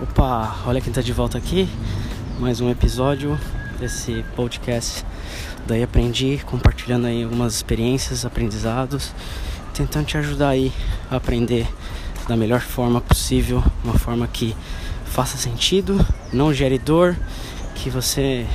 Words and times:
Opa, 0.00 0.58
olha 0.64 0.80
quem 0.80 0.92
tá 0.92 1.02
de 1.02 1.12
volta 1.12 1.36
aqui. 1.38 1.68
Mais 2.38 2.60
um 2.60 2.70
episódio 2.70 3.36
desse 3.80 4.24
podcast. 4.36 5.04
Daí 5.66 5.82
aprendi, 5.82 6.40
compartilhando 6.46 7.08
aí 7.08 7.24
algumas 7.24 7.56
experiências, 7.56 8.24
aprendizados, 8.24 9.12
tentando 9.74 10.06
te 10.06 10.16
ajudar 10.16 10.50
aí 10.50 10.72
a 11.10 11.16
aprender 11.16 11.66
da 12.28 12.36
melhor 12.36 12.60
forma 12.60 13.00
possível, 13.00 13.60
uma 13.82 13.94
forma 13.94 14.28
que 14.28 14.54
faça 15.04 15.36
sentido, 15.36 16.06
não 16.32 16.54
gere 16.54 16.78
dor, 16.78 17.16
que 17.74 17.90
você 17.90 18.46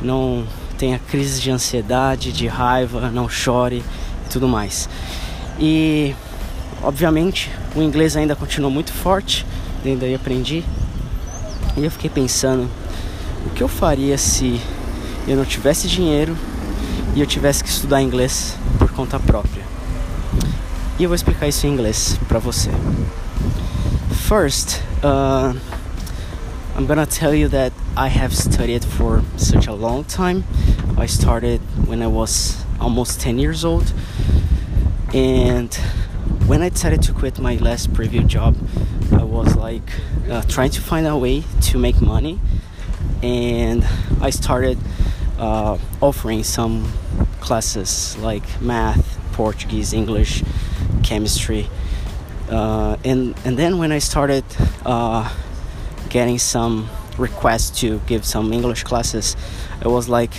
não 0.00 0.46
tenha 0.78 0.98
crise 0.98 1.42
de 1.42 1.50
ansiedade, 1.50 2.32
de 2.32 2.46
raiva, 2.46 3.10
não 3.10 3.28
chore 3.28 3.84
e 4.24 4.28
tudo 4.30 4.48
mais. 4.48 4.88
E 5.58 6.16
obviamente 6.82 7.50
o 7.76 7.82
inglês 7.82 8.16
ainda 8.16 8.34
continua 8.34 8.70
muito 8.70 8.94
forte, 8.94 9.44
ainda 9.88 10.06
aí 10.06 10.14
aprendi. 10.14 10.64
E 11.76 11.84
eu 11.84 11.90
fiquei 11.90 12.10
pensando, 12.10 12.68
o 13.46 13.50
que 13.50 13.62
eu 13.62 13.68
faria 13.68 14.18
se 14.18 14.60
eu 15.26 15.36
não 15.36 15.44
tivesse 15.44 15.88
dinheiro 15.88 16.36
e 17.14 17.20
eu 17.20 17.26
tivesse 17.26 17.62
que 17.64 17.70
estudar 17.70 18.02
inglês 18.02 18.56
por 18.78 18.90
conta 18.90 19.18
própria? 19.18 19.62
E 20.98 21.02
eu 21.04 21.08
vou 21.08 21.14
explicar 21.14 21.48
isso 21.48 21.66
em 21.66 21.70
inglês 21.70 22.18
para 22.28 22.38
você. 22.38 22.70
First, 24.28 24.80
uh, 25.02 25.56
I'm 26.76 26.86
gonna 26.86 27.06
tell 27.06 27.34
you 27.34 27.48
that 27.48 27.72
I 27.96 28.08
have 28.08 28.34
studied 28.34 28.84
for 28.84 29.22
such 29.36 29.66
a 29.66 29.72
long 29.72 30.04
time. 30.04 30.44
I 30.98 31.06
started 31.06 31.60
when 31.86 32.02
I 32.02 32.06
was 32.06 32.64
almost 32.78 33.20
10 33.20 33.38
years 33.38 33.64
old, 33.64 33.92
and 35.14 35.74
when 36.46 36.62
I 36.62 36.68
decided 36.68 37.02
to 37.02 37.12
quit 37.12 37.38
my 37.38 37.56
last 37.56 37.92
preview 37.92 38.26
job, 38.26 38.54
I 39.12 39.24
was 39.24 39.56
like 39.56 39.82
uh, 40.28 40.42
trying 40.42 40.70
to 40.70 40.80
find 40.80 41.06
a 41.06 41.16
way 41.16 41.42
to 41.62 41.78
make 41.78 42.00
money, 42.00 42.38
and 43.22 43.86
I 44.20 44.30
started 44.30 44.78
uh, 45.38 45.78
offering 46.00 46.44
some 46.44 46.92
classes 47.40 48.16
like 48.18 48.60
math, 48.60 49.18
Portuguese, 49.32 49.92
English, 49.92 50.44
chemistry, 51.02 51.68
uh, 52.50 52.96
and 53.04 53.34
and 53.44 53.56
then 53.58 53.78
when 53.78 53.92
I 53.92 53.98
started 53.98 54.44
uh, 54.84 55.32
getting 56.08 56.38
some 56.38 56.88
requests 57.18 57.80
to 57.80 58.00
give 58.06 58.24
some 58.24 58.52
English 58.52 58.84
classes, 58.84 59.36
I 59.84 59.88
was 59.88 60.08
like, 60.08 60.32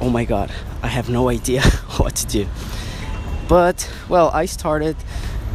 oh 0.00 0.08
my 0.08 0.24
god, 0.24 0.50
I 0.82 0.88
have 0.88 1.08
no 1.08 1.28
idea 1.28 1.62
what 1.98 2.16
to 2.16 2.26
do. 2.26 2.46
But 3.48 3.90
well, 4.08 4.30
I 4.32 4.46
started 4.46 4.96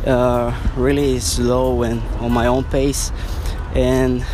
uh, 0.06 0.54
really 0.76 1.20
slow 1.20 1.84
and 1.84 2.02
on 2.20 2.32
my 2.32 2.48
own 2.48 2.64
pace, 2.64 3.12
and 3.74 4.26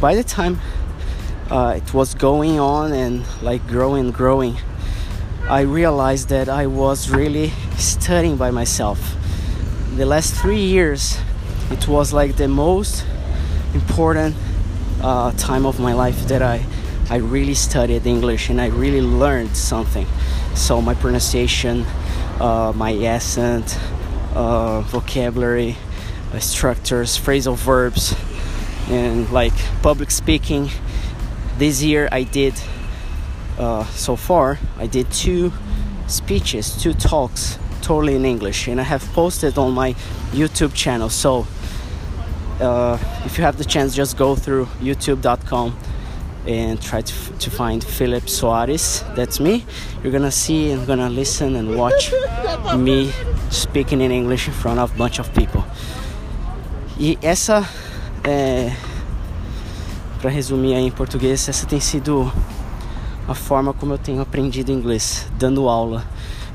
by 0.00 0.14
the 0.14 0.24
time 0.24 0.60
uh, 1.50 1.74
it 1.76 1.94
was 1.94 2.14
going 2.14 2.58
on 2.58 2.92
and 2.92 3.24
like 3.42 3.66
growing, 3.66 4.10
growing, 4.10 4.56
I 5.48 5.60
realized 5.60 6.28
that 6.30 6.48
I 6.48 6.66
was 6.66 7.10
really 7.10 7.52
studying 7.76 8.36
by 8.36 8.50
myself. 8.50 9.14
The 9.96 10.06
last 10.06 10.34
three 10.34 10.60
years, 10.60 11.18
it 11.70 11.86
was 11.88 12.12
like 12.12 12.36
the 12.36 12.48
most 12.48 13.04
important 13.74 14.34
uh, 15.02 15.32
time 15.32 15.66
of 15.66 15.78
my 15.78 15.92
life 15.92 16.26
that 16.28 16.42
I 16.42 16.64
I 17.08 17.18
really 17.18 17.54
studied 17.54 18.04
English 18.04 18.50
and 18.50 18.60
I 18.60 18.66
really 18.66 19.00
learned 19.00 19.56
something. 19.56 20.08
So 20.56 20.80
my 20.80 20.94
pronunciation, 20.94 21.86
uh, 22.40 22.72
my 22.74 23.04
accent, 23.04 23.78
uh, 24.36 24.82
vocabulary, 24.82 25.76
uh, 26.32 26.38
structures, 26.38 27.18
phrasal 27.18 27.56
verbs, 27.56 28.14
and 28.90 29.28
like 29.30 29.54
public 29.82 30.10
speaking. 30.10 30.68
This 31.58 31.82
year 31.82 32.08
I 32.12 32.22
did 32.24 32.54
uh, 33.58 33.84
so 33.86 34.14
far 34.14 34.58
I 34.78 34.86
did 34.86 35.10
two 35.10 35.52
speeches, 36.06 36.80
two 36.80 36.92
talks, 36.92 37.58
totally 37.80 38.14
in 38.14 38.24
English, 38.24 38.68
and 38.68 38.78
I 38.78 38.84
have 38.84 39.02
posted 39.14 39.56
on 39.56 39.72
my 39.72 39.94
YouTube 40.32 40.74
channel. 40.74 41.08
So 41.08 41.46
uh, 42.60 42.98
if 43.24 43.38
you 43.38 43.44
have 43.44 43.56
the 43.56 43.64
chance, 43.64 43.94
just 43.94 44.16
go 44.18 44.36
through 44.36 44.66
youtube.com 44.80 45.76
and 46.46 46.80
try 46.80 47.00
to, 47.00 47.12
f- 47.14 47.38
to 47.38 47.50
find 47.50 47.82
Philip 47.82 48.24
Soares. 48.24 49.02
That's 49.16 49.40
me. 49.40 49.64
You're 50.02 50.12
gonna 50.12 50.30
see 50.30 50.70
and 50.70 50.86
gonna 50.86 51.10
listen 51.10 51.56
and 51.56 51.76
watch 51.76 52.12
me 52.76 53.12
speaking 53.56 54.00
in 54.02 54.10
English 54.10 54.48
in 54.48 54.52
front 54.52 54.78
of 54.78 54.92
a 54.94 54.96
bunch 54.96 55.20
of 55.20 55.30
people. 55.30 55.62
E 56.98 57.18
essa, 57.22 57.68
é, 58.24 58.74
para 60.20 60.30
resumir 60.30 60.74
aí 60.74 60.86
em 60.86 60.90
português, 60.90 61.48
essa 61.48 61.66
tem 61.66 61.80
sido 61.80 62.32
a 63.28 63.34
forma 63.34 63.72
como 63.72 63.92
eu 63.92 63.98
tenho 63.98 64.20
aprendido 64.20 64.70
inglês, 64.70 65.26
dando 65.38 65.68
aula. 65.68 66.04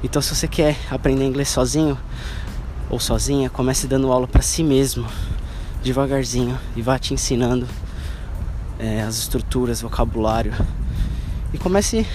Então, 0.03 0.21
se 0.21 0.33
você 0.33 0.47
quer 0.47 0.77
aprender 0.89 1.25
inglês 1.25 1.49
sozinho 1.49 1.97
ou 2.89 2.99
sozinha, 2.99 3.49
comece 3.49 3.87
dando 3.87 4.11
aula 4.11 4.27
para 4.27 4.41
si 4.41 4.63
mesmo 4.63 5.05
devagarzinho 5.83 6.57
e 6.75 6.81
vá 6.81 6.97
te 6.97 7.13
ensinando 7.13 7.67
é, 8.79 9.01
as 9.01 9.17
estruturas, 9.17 9.81
vocabulário 9.81 10.53
e 11.53 11.57
comece 11.57 12.05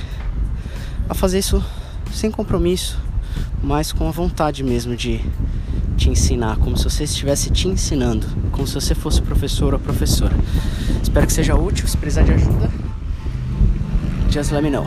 a 1.09 1.15
fazer 1.15 1.39
isso 1.39 1.63
sem 2.13 2.31
compromisso, 2.31 2.99
mas 3.63 3.93
com 3.93 4.09
a 4.09 4.11
vontade 4.11 4.63
mesmo 4.63 4.97
de 4.97 5.21
te 5.97 6.11
ensinar, 6.11 6.57
como 6.59 6.77
se 6.77 6.85
você 6.85 7.05
estivesse 7.05 7.51
te 7.51 7.69
ensinando, 7.69 8.27
como 8.53 8.67
se 8.67 8.75
você 8.75 8.95
fosse 8.95 9.23
professor 9.23 9.73
ou 9.73 9.81
professora. 9.81 10.37
Espero 11.03 11.27
que 11.27 11.33
seja 11.33 11.55
útil, 11.55 11.87
se 11.89 11.97
precisar 11.97 12.23
de 12.23 12.33
ajuda, 12.33 12.71
just 14.31 14.53
let 14.53 14.63
me 14.63 14.71
know. 14.71 14.85